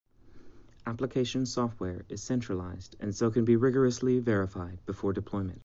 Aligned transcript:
Application 0.87 1.45
software 1.45 2.07
is 2.09 2.23
centralized 2.23 2.95
and 3.01 3.13
so 3.13 3.29
can 3.29 3.45
be 3.45 3.55
rigorously 3.55 4.17
verified 4.17 4.83
before 4.87 5.13
deployment. 5.13 5.59